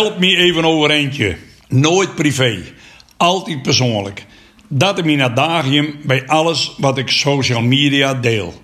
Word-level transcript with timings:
Help 0.00 0.18
me 0.18 0.36
even 0.36 0.64
over 0.64 0.90
eentje. 0.90 1.36
Nooit 1.68 2.14
privé, 2.14 2.62
altijd 3.16 3.62
persoonlijk. 3.62 4.26
Dat 4.68 4.98
is 4.98 5.04
mijn 5.04 5.22
adagium 5.22 5.94
bij 6.02 6.26
alles 6.26 6.74
wat 6.78 6.98
ik 6.98 7.08
social 7.08 7.62
media 7.62 8.14
deel. 8.14 8.62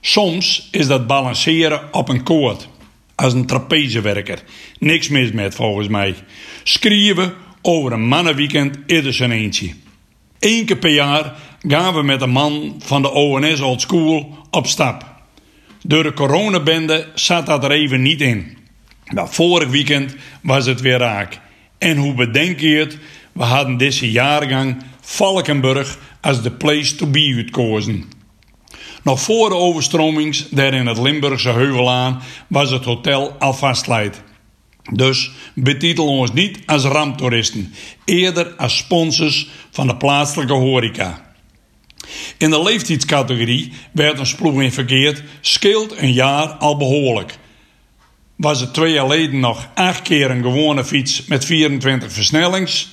Soms 0.00 0.68
is 0.70 0.86
dat 0.86 1.06
balanceren 1.06 1.94
op 1.94 2.08
een 2.08 2.22
koord. 2.22 2.68
Als 3.14 3.32
een 3.32 3.46
trapezewerker. 3.46 4.42
Niks 4.78 5.08
mis 5.08 5.32
met 5.32 5.54
volgens 5.54 5.88
mij. 5.88 6.14
Schrijven 6.62 7.34
over 7.62 7.92
een 7.92 8.08
mannenweekend 8.08 8.78
is 8.86 9.18
een 9.18 9.32
eentje. 9.32 9.74
Eén 10.38 10.64
keer 10.64 10.76
per 10.76 10.94
jaar 10.94 11.34
gaan 11.68 11.94
we 11.94 12.02
met 12.02 12.20
een 12.20 12.30
man 12.30 12.74
van 12.84 13.02
de 13.02 13.10
ONS 13.10 13.60
Old 13.60 13.80
School 13.80 14.38
op 14.50 14.66
stap. 14.66 15.04
Door 15.82 16.02
de 16.02 16.12
coronabende 16.12 17.08
zat 17.14 17.46
dat 17.46 17.64
er 17.64 17.70
even 17.70 18.02
niet 18.02 18.20
in. 18.20 18.64
Maar 19.14 19.28
vorig 19.28 19.68
weekend 19.68 20.14
was 20.42 20.66
het 20.66 20.80
weer 20.80 20.98
raak. 20.98 21.40
En 21.78 21.96
hoe 21.96 22.14
bedenk 22.14 22.60
je 22.60 22.76
het? 22.76 22.98
We 23.32 23.42
hadden 23.42 23.76
deze 23.76 24.10
jaargang 24.10 24.82
Valkenburg 25.00 25.98
als 26.20 26.42
de 26.42 26.50
place 26.50 26.94
to 26.94 27.06
be 27.06 27.32
uitkozen. 27.36 28.04
Nog 29.02 29.20
voor 29.20 29.48
de 29.48 29.54
overstromings 29.54 30.48
daar 30.48 30.74
in 30.74 30.86
het 30.86 30.98
Limburgse 30.98 31.50
Heuvelaan 31.50 32.22
was 32.48 32.70
het 32.70 32.84
hotel 32.84 33.36
al 33.38 33.52
vastleid. 33.52 34.22
Dus 34.92 35.30
betitel 35.54 36.06
ons 36.06 36.32
niet 36.32 36.58
als 36.66 36.84
ramptoeristen, 36.84 37.74
eerder 38.04 38.54
als 38.56 38.76
sponsors 38.76 39.48
van 39.70 39.86
de 39.86 39.96
plaatselijke 39.96 40.52
horeca. 40.52 41.34
In 42.38 42.50
de 42.50 42.62
leeftijdscategorie 42.62 43.72
werd 43.92 44.18
een 44.18 44.26
sploeg 44.26 44.60
in 44.60 44.72
verkeerd, 44.72 45.22
scheelt 45.40 45.98
een 45.98 46.12
jaar 46.12 46.48
al 46.48 46.76
behoorlijk. 46.76 47.38
Was 48.36 48.60
het 48.60 48.74
twee 48.74 48.92
jaar 48.92 49.06
geleden 49.06 49.40
nog 49.40 49.68
acht 49.74 50.02
keer 50.02 50.30
een 50.30 50.42
gewone 50.42 50.84
fiets 50.84 51.24
met 51.24 51.44
24 51.44 52.12
versnellings. 52.12 52.88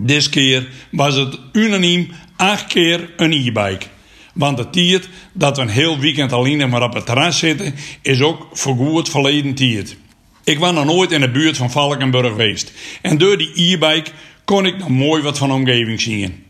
Dit 0.00 0.28
keer 0.28 0.68
was 0.90 1.14
het 1.14 1.38
unaniem 1.52 2.10
acht 2.36 2.66
keer 2.66 3.10
een 3.16 3.32
e-bike. 3.32 3.86
Want 4.34 4.58
het 4.58 4.72
tiert 4.72 5.08
dat 5.32 5.56
we 5.56 5.62
een 5.62 5.68
heel 5.68 5.98
weekend 5.98 6.32
alleen 6.32 6.68
maar 6.68 6.82
op 6.82 6.94
het 6.94 7.06
terras 7.06 7.38
zitten, 7.38 7.74
is 8.02 8.20
ook 8.20 8.48
goed 8.52 9.08
verleden 9.08 9.54
tiert. 9.54 9.96
Ik 10.44 10.58
was 10.58 10.72
nog 10.72 10.84
nooit 10.84 11.12
in 11.12 11.20
de 11.20 11.30
buurt 11.30 11.56
van 11.56 11.70
Valkenburg 11.70 12.28
geweest. 12.28 12.72
En 13.02 13.18
door 13.18 13.38
die 13.38 13.52
e-bike 13.54 14.10
kon 14.44 14.66
ik 14.66 14.78
nog 14.78 14.88
mooi 14.88 15.22
wat 15.22 15.38
van 15.38 15.48
de 15.48 15.54
omgeving 15.54 16.00
zien. 16.00 16.44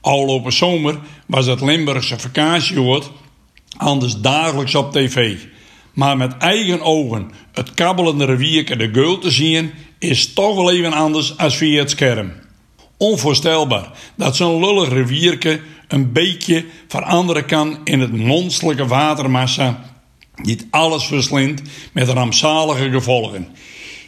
Afgelopen 0.00 0.52
zomer 0.52 0.98
was 1.26 1.46
het 1.46 1.60
Limburgse 1.60 2.18
vakantieoord 2.18 3.10
anders 3.76 4.16
dagelijks 4.16 4.74
op 4.74 4.92
tv. 4.92 5.36
Maar 5.94 6.16
met 6.16 6.36
eigen 6.36 6.80
ogen 6.80 7.30
het 7.52 7.74
kabbelende 7.74 8.24
rivierke 8.24 8.76
de 8.76 8.90
geul 8.92 9.18
te 9.18 9.30
zien 9.30 9.70
is 9.98 10.32
toch 10.32 10.54
wel 10.54 10.72
even 10.72 10.92
anders 10.92 11.38
als 11.38 11.56
via 11.56 11.78
het 11.78 11.90
scherm. 11.90 12.32
Onvoorstelbaar 12.96 13.90
dat 14.16 14.36
zo'n 14.36 14.60
lullig 14.60 14.88
rivierke 14.88 15.60
een 15.88 16.12
beetje 16.12 16.64
veranderen 16.88 17.46
kan 17.46 17.78
in 17.84 18.00
het 18.00 18.12
monsterlijke 18.12 18.86
watermassa 18.86 19.92
die 20.42 20.58
alles 20.70 21.04
verslindt 21.04 21.62
met 21.92 22.08
rampzalige 22.08 22.90
gevolgen. 22.90 23.48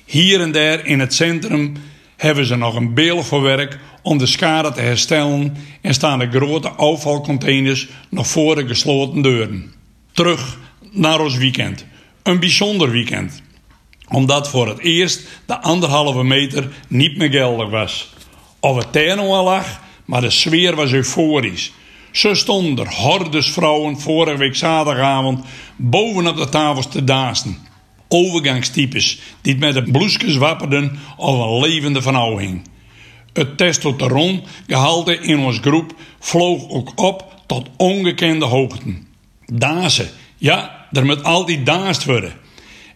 Hier 0.05 0.41
en 0.41 0.53
daar 0.53 0.87
in 0.87 1.01
het 1.01 1.15
centrum 1.15 1.77
hebben 2.17 2.47
ze 2.47 2.57
nog 2.57 2.75
een 2.75 2.95
beeld 2.95 3.27
voor 3.27 3.43
werk 3.43 3.79
om 4.03 4.19
de 4.19 4.27
schade 4.27 4.73
te 4.73 4.81
herstellen 4.81 5.57
en 5.81 5.95
staan 5.95 6.19
de 6.19 6.31
grote 6.31 6.69
afvalcontainers 6.69 7.89
nog 8.09 8.27
voor 8.27 8.55
de 8.55 8.67
gesloten 8.67 9.23
deuren. 9.23 9.73
Terug 10.13 10.59
naar 10.97 11.21
ons 11.21 11.37
weekend. 11.37 11.85
Een 12.23 12.41
bijzonder 12.41 12.91
weekend. 12.91 13.43
Omdat 14.09 14.49
voor 14.49 14.69
het 14.69 14.79
eerst 14.79 15.29
de 15.47 15.61
anderhalve 15.61 16.25
meter 16.25 16.73
niet 16.89 17.17
meer 17.17 17.31
geldig 17.31 17.71
was. 17.71 18.13
Of 18.61 18.77
het 18.77 18.93
terno 18.93 19.33
al 19.33 19.45
lag, 19.45 19.81
maar 20.05 20.21
de 20.21 20.31
sfeer 20.31 20.75
was 20.77 20.93
euforisch. 20.93 21.73
Zo 22.11 22.35
stonden 22.35 22.87
er 22.87 22.95
hordes 22.95 23.51
vrouwen 23.51 24.01
vorige 24.01 24.37
week 24.37 24.57
zaterdagavond 24.57 25.45
bovenop 25.77 26.37
de 26.37 26.49
tafels 26.49 26.89
te 26.89 27.05
daasten. 27.05 27.59
Overgangstypes 28.09 29.21
die 29.41 29.57
met 29.57 29.77
een 29.77 29.91
bloesjes 29.91 30.37
wapperden 30.37 30.99
of 31.17 31.39
een 31.39 31.61
levende 31.61 32.03
vernauwing. 32.03 32.69
Het 33.33 33.57
testosterongehalte 33.57 35.19
in 35.19 35.39
ons 35.39 35.59
groep 35.59 35.95
vloog 36.19 36.69
ook 36.69 36.93
op 36.95 37.35
tot 37.47 37.69
ongekende 37.77 38.45
hoogten. 38.45 39.07
Dazen, 39.47 40.09
ja, 40.37 40.86
er 40.93 41.05
moet 41.05 41.25
altijd 41.25 41.67
daast 41.67 42.05
worden. 42.05 42.33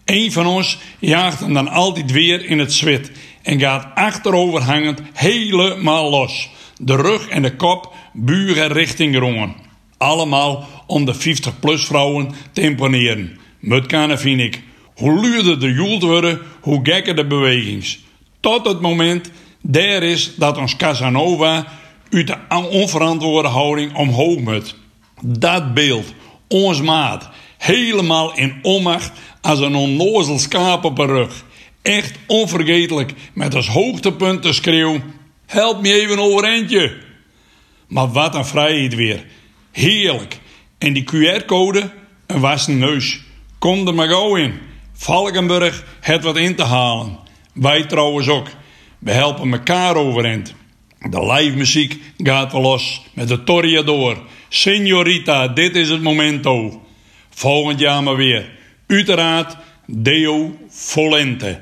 Eén 0.04 0.32
van 0.32 0.46
ons 0.46 0.78
jaagt 0.98 1.40
hem 1.40 1.54
dan 1.54 1.68
altijd 1.68 2.10
weer 2.10 2.44
in 2.44 2.58
het 2.58 2.72
zwit 2.72 3.10
en 3.42 3.60
gaat 3.60 3.86
achteroverhangend 3.94 5.00
helemaal 5.12 6.10
los. 6.10 6.50
De 6.76 6.96
rug 6.96 7.28
en 7.28 7.42
de 7.42 7.56
kop 7.56 7.94
buren 8.12 8.72
richting 8.72 9.18
rongen. 9.18 9.54
Allemaal 9.98 10.68
om 10.86 11.04
de 11.04 11.14
50-plus 11.14 11.84
vrouwen 11.84 12.30
te 12.52 12.60
imponeren. 12.60 13.38
Mutkanen 13.58 14.18
vind 14.18 14.40
ik. 14.40 14.62
Hoe 14.94 15.20
luurder 15.20 15.60
de 15.60 15.72
joel 15.72 16.00
worden, 16.00 16.40
hoe 16.60 16.80
gekker 16.82 17.16
de 17.16 17.26
bewegings. 17.26 17.98
Tot 18.40 18.66
het 18.66 18.80
moment 18.80 19.30
daar 19.62 20.02
is 20.02 20.34
dat 20.36 20.58
ons 20.58 20.76
Casanova 20.76 21.66
uit 22.10 22.26
de 22.26 22.36
onverantwoorde 22.70 23.48
houding 23.48 23.94
omhoog 23.94 24.38
moet. 24.38 24.76
Dat 25.22 25.74
beeld, 25.74 26.14
ons 26.48 26.80
maat, 26.80 27.30
helemaal 27.60 28.36
in 28.36 28.58
onmacht 28.62 29.12
als 29.40 29.60
een 29.60 29.74
onnozel 29.74 30.38
schaap 30.38 30.84
op 30.84 30.98
een 30.98 31.06
rug. 31.06 31.44
Echt 31.82 32.18
onvergetelijk 32.26 33.12
met 33.32 33.54
als 33.54 33.68
hoogtepunt 33.68 34.42
de 34.42 34.52
schreeuw: 34.52 35.00
Help 35.46 35.82
me 35.82 36.00
even 36.00 36.18
overeentje! 36.18 36.96
Maar 37.88 38.08
wat 38.08 38.34
een 38.34 38.44
vrijheid 38.44 38.94
weer. 38.94 39.24
Heerlijk. 39.72 40.38
En 40.78 40.92
die 40.92 41.04
QR-code, 41.04 41.90
een 42.26 42.40
wassen 42.40 42.78
neus. 42.78 43.20
Kom 43.58 43.86
er 43.86 43.94
maar 43.94 44.08
gauw 44.08 44.36
in. 44.36 44.58
Valkenburg 44.92 45.84
het 46.00 46.24
wat 46.24 46.36
in 46.36 46.54
te 46.54 46.62
halen. 46.62 47.18
Wij 47.52 47.84
trouwens 47.84 48.28
ook. 48.28 48.46
We 48.98 49.10
helpen 49.10 49.52
elkaar 49.52 49.96
overeind. 49.96 50.54
De 51.10 51.32
live 51.32 51.56
muziek 51.56 51.98
gaat 52.18 52.52
wel 52.52 52.60
los 52.60 53.02
met 53.12 53.28
de 53.28 53.44
Toriador. 53.44 54.18
Signorita, 54.48 55.48
dit 55.48 55.76
is 55.76 55.88
het 55.88 56.02
momento. 56.02 56.82
Volgend 57.40 57.80
jaar 57.80 58.02
maar 58.02 58.16
weer. 58.16 58.50
Uiteraard 58.86 59.56
Deo 59.86 60.58
Volente. 60.68 61.60